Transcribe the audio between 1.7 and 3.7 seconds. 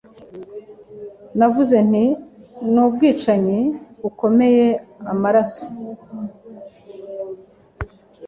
nti Nubwicanyi